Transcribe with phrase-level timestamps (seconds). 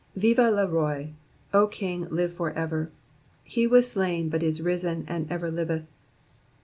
[0.11, 2.07] '''* Vive le Roi / O King!
[2.09, 2.89] live for ever!
[3.43, 5.85] He was slain, but is risen and ever liveth.